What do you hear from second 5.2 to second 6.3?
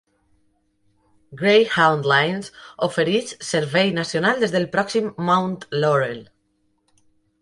Mount Laurel.